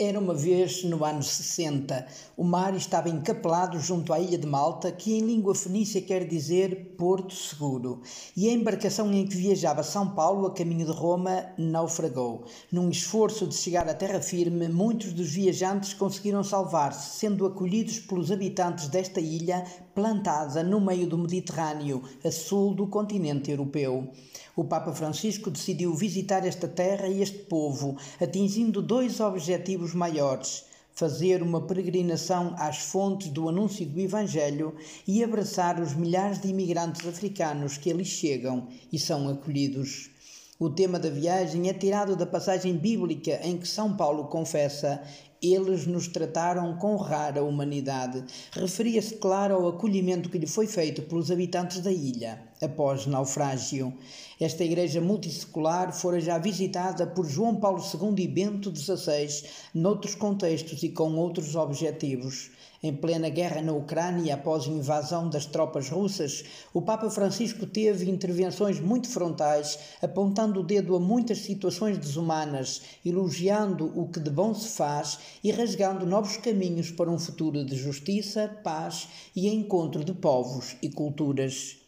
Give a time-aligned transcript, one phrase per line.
[0.00, 2.06] Era uma vez no ano 60.
[2.36, 6.94] O mar estava encapelado junto à ilha de Malta, que em língua fenícia quer dizer
[6.96, 8.00] Porto Seguro,
[8.36, 12.44] e a embarcação em que viajava São Paulo a caminho de Roma naufragou.
[12.70, 18.30] Num esforço de chegar à terra firme, muitos dos viajantes conseguiram salvar-se, sendo acolhidos pelos
[18.30, 19.64] habitantes desta ilha
[19.96, 24.12] plantada no meio do Mediterrâneo, a sul do continente europeu.
[24.54, 30.64] O Papa Francisco decidiu visitar esta terra e este povo, atingindo dois objetivos maiores:
[30.98, 34.74] fazer uma peregrinação às fontes do anúncio do Evangelho
[35.06, 40.10] e abraçar os milhares de imigrantes africanos que ali chegam e são acolhidos.
[40.58, 45.00] O tema da viagem é tirado da passagem bíblica em que São Paulo confessa:
[45.40, 48.24] Eles nos trataram com rara humanidade.
[48.50, 53.92] Referia-se, claro, ao acolhimento que lhe foi feito pelos habitantes da ilha após naufrágio.
[54.40, 60.82] Esta igreja multissecular fora já visitada por João Paulo II e Bento XVI, noutros contextos
[60.82, 62.50] e com outros objetivos.
[62.80, 68.08] Em plena guerra na Ucrânia, após a invasão das tropas russas, o Papa Francisco teve
[68.08, 74.54] intervenções muito frontais, apontando o dedo a muitas situações desumanas, elogiando o que de bom
[74.54, 80.12] se faz e rasgando novos caminhos para um futuro de justiça, paz e encontro de
[80.12, 81.87] povos e culturas.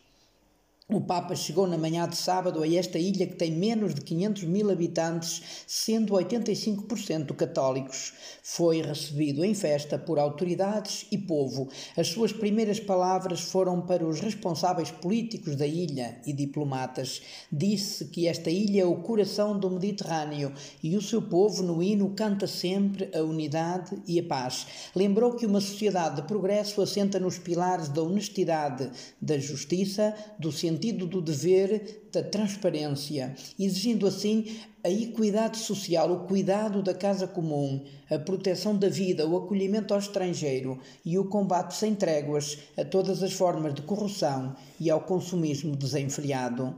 [0.93, 4.43] O Papa chegou na manhã de sábado a esta ilha que tem menos de 500
[4.43, 8.13] mil habitantes, sendo 85% católicos.
[8.43, 11.69] Foi recebido em festa por autoridades e povo.
[11.97, 17.23] As suas primeiras palavras foram para os responsáveis políticos da ilha e diplomatas.
[17.53, 22.11] Disse que esta ilha é o coração do Mediterrâneo e o seu povo no hino
[22.17, 24.67] canta sempre a unidade e a paz.
[24.97, 28.91] Lembrou que uma sociedade de progresso assenta nos pilares da honestidade,
[29.23, 36.21] da justiça, do sentido sentido do dever, da transparência, exigindo assim a equidade social, o
[36.21, 41.77] cuidado da casa comum, a proteção da vida, o acolhimento ao estrangeiro e o combate
[41.77, 46.75] sem tréguas a todas as formas de corrupção e ao consumismo desenfreado.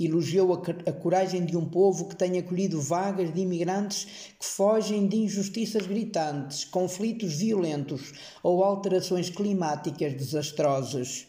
[0.00, 5.06] Elogiou a, a, coragem de um povo que tem acolhido vagas de imigrantes que fogem
[5.06, 8.12] de injustiças gritantes, conflitos violentos
[8.42, 11.28] ou alterações climáticas desastrosas.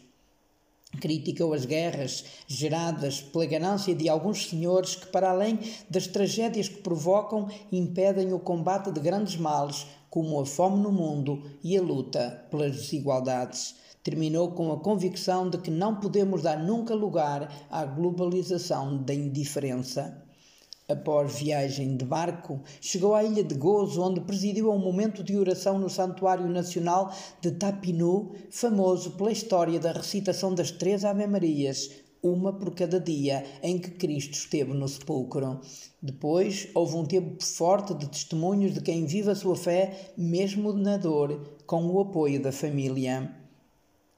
[1.06, 6.82] Criticou as guerras geradas pela ganância de alguns senhores que, para além das tragédias que
[6.82, 12.48] provocam, impedem o combate de grandes males, como a fome no mundo e a luta
[12.50, 13.76] pelas desigualdades.
[14.04, 20.25] Terminou com a convicção de que não podemos dar nunca lugar à globalização da indiferença.
[20.88, 25.80] Após viagem de barco, chegou à ilha de Gozo, onde presidiu um momento de oração
[25.80, 31.90] no Santuário Nacional de Tapinu, famoso pela história da recitação das três Ave-Marias,
[32.22, 35.60] uma por cada dia em que Cristo esteve no sepulcro.
[36.00, 40.98] Depois houve um tempo forte de testemunhos de quem vive a sua fé, mesmo na
[40.98, 43.45] dor, com o apoio da família.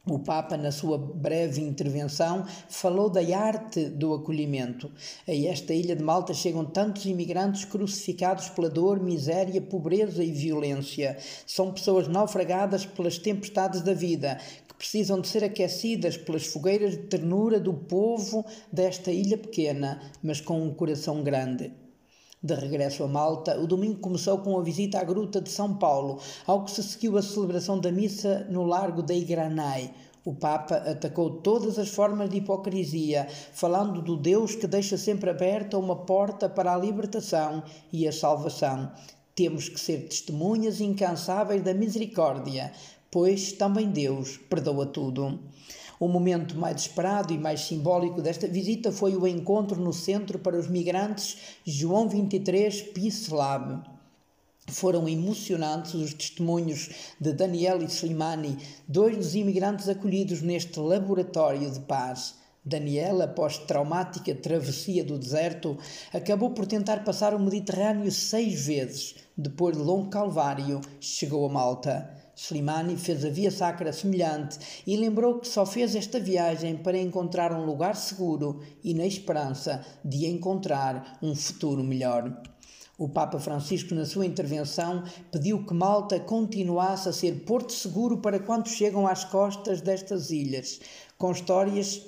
[0.10, 4.90] O Papa, na sua breve intervenção, falou da arte do acolhimento.
[5.28, 11.18] A esta ilha de Malta chegam tantos imigrantes crucificados pela dor, miséria, pobreza e violência.
[11.46, 17.04] São pessoas naufragadas pelas tempestades da vida, que precisam de ser aquecidas pelas fogueiras de
[17.04, 21.74] ternura do povo desta ilha pequena, mas com um coração grande.
[22.42, 26.20] De regresso a Malta, o domingo começou com a visita à Gruta de São Paulo,
[26.46, 29.92] ao que se seguiu a celebração da missa no Largo da Igranai.
[30.24, 35.80] O Papa atacou todas as formas de hipocrisia, falando do Deus que deixa sempre aberta
[35.80, 38.92] uma porta para a libertação e a salvação.
[39.34, 42.72] Temos que ser testemunhas incansáveis da misericórdia,
[43.10, 45.40] pois também Deus perdoa tudo.
[46.00, 50.56] O momento mais esperado e mais simbólico desta visita foi o encontro no Centro para
[50.56, 53.82] os Migrantes João 23 Peace Lab.
[54.68, 61.80] Foram emocionantes os testemunhos de Daniel e Slimani, dois dos imigrantes acolhidos neste laboratório de
[61.80, 62.36] paz.
[62.64, 65.78] Daniel, após traumática travessia do deserto,
[66.14, 69.16] acabou por tentar passar o Mediterrâneo seis vezes.
[69.36, 72.27] Depois de longo calvário, chegou a Malta.
[72.38, 77.52] Slimani fez a via sacra semelhante e lembrou que só fez esta viagem para encontrar
[77.52, 82.40] um lugar seguro e na esperança de encontrar um futuro melhor.
[82.96, 88.40] O Papa Francisco, na sua intervenção, pediu que Malta continuasse a ser porto seguro para
[88.40, 90.80] quantos chegam às costas destas ilhas,
[91.18, 92.06] com histórias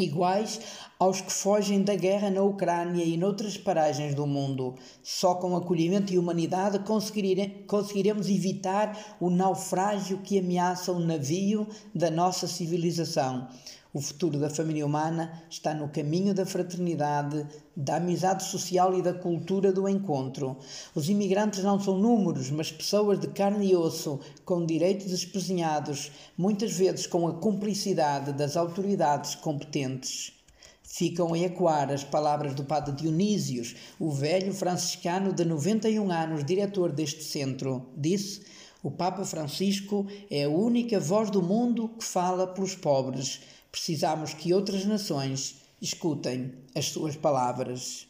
[0.00, 0.60] iguais
[0.98, 4.74] aos que fogem da guerra na Ucrânia e noutras paragens do mundo.
[5.02, 12.46] Só com acolhimento e humanidade conseguiremos evitar o naufrágio que ameaça o navio da nossa
[12.46, 13.48] civilização.
[13.96, 19.14] O futuro da família humana está no caminho da fraternidade, da amizade social e da
[19.14, 20.58] cultura do encontro.
[20.94, 26.74] Os imigrantes não são números, mas pessoas de carne e osso, com direitos espezinhados, muitas
[26.74, 30.34] vezes com a cumplicidade das autoridades competentes.
[30.82, 36.92] Ficam a ecoar as palavras do padre Dionísios, o velho franciscano de 91 anos, diretor
[36.92, 37.86] deste centro.
[37.96, 38.42] Disse:
[38.82, 43.40] O Papa Francisco é a única voz do mundo que fala pelos pobres
[43.76, 48.08] Precisamos que outras nações escutem as suas palavras.